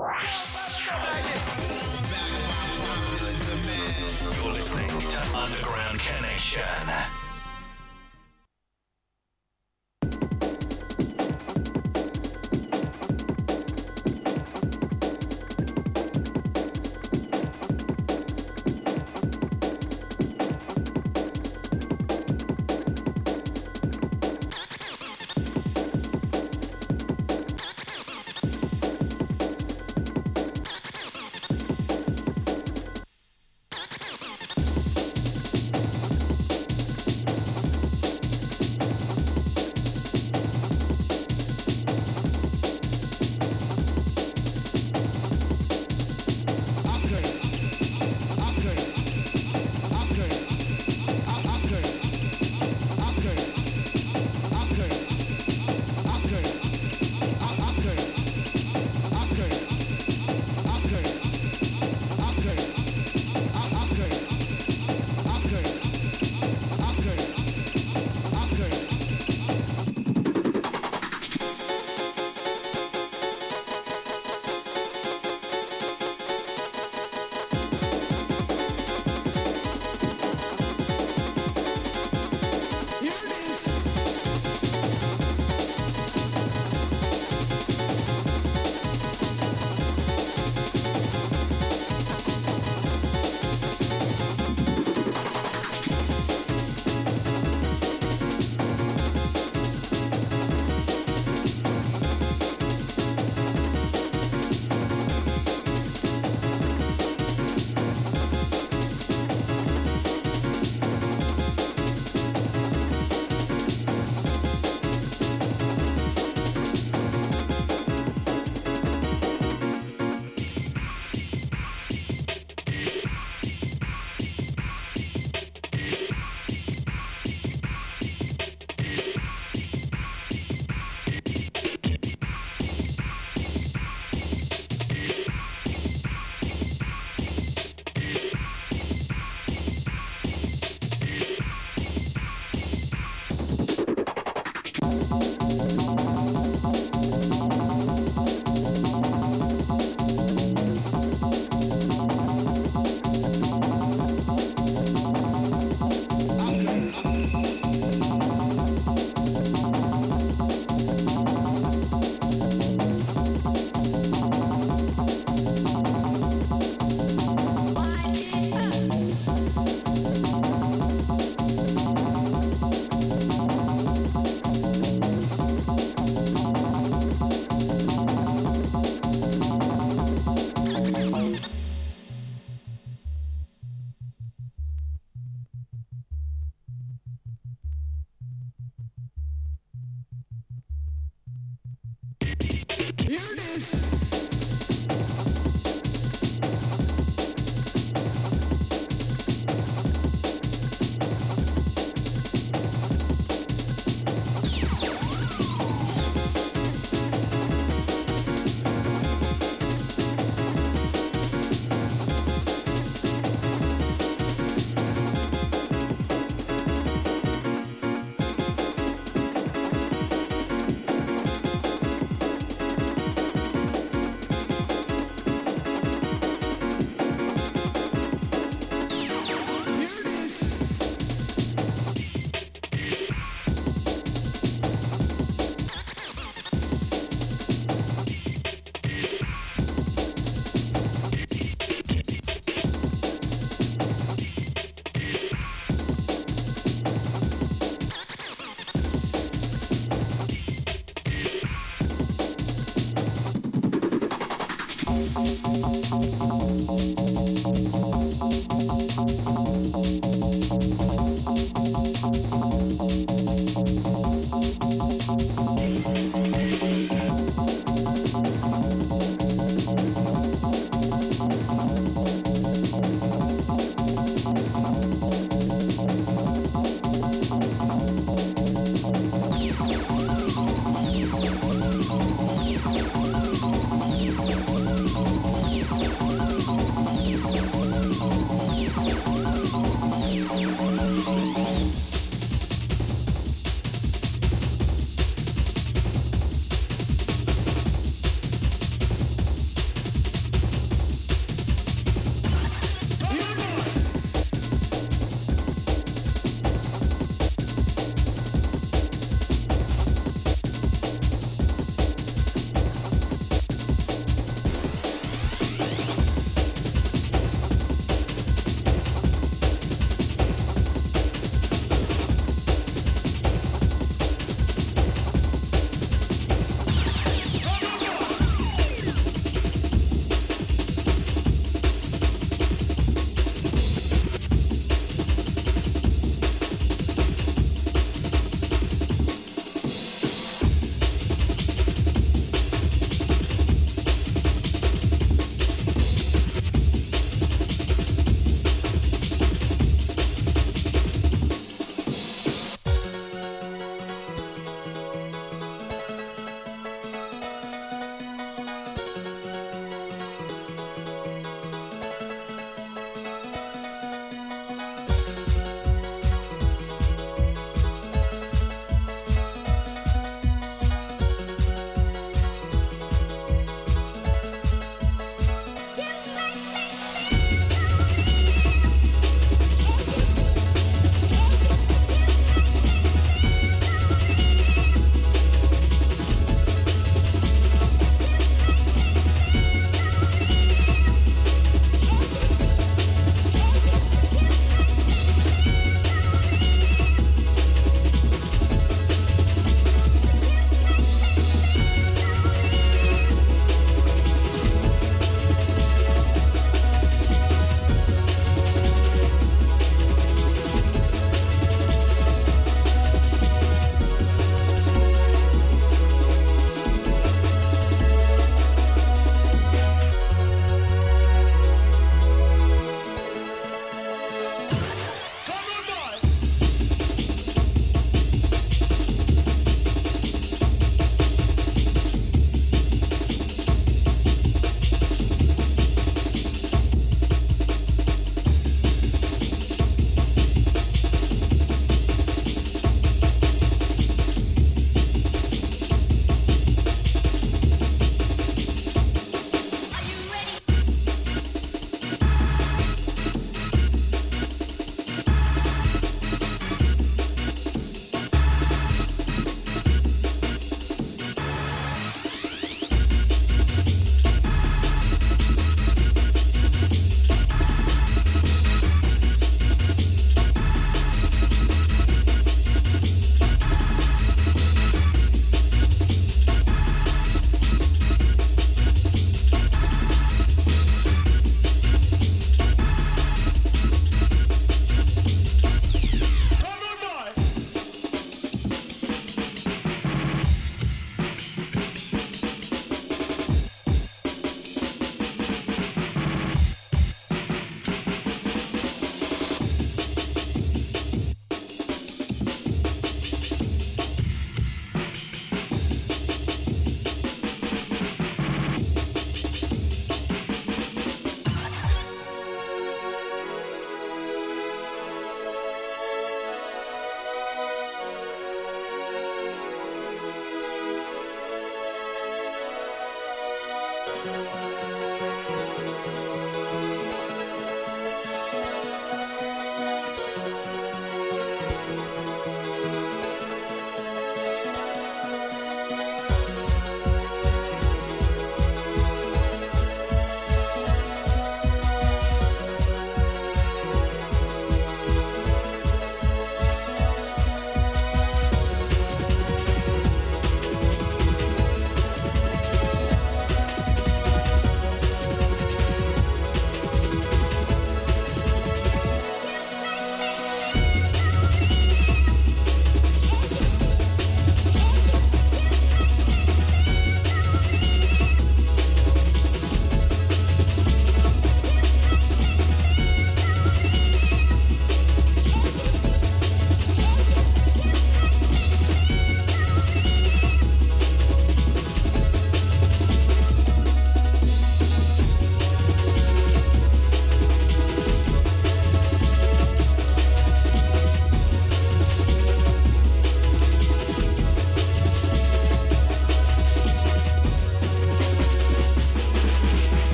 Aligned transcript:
You're 0.00 0.08
listening 4.50 4.88
to 4.88 5.36
Underground 5.36 6.00
Connection. 6.00 7.29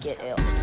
Get 0.00 0.18
ill. 0.24 0.59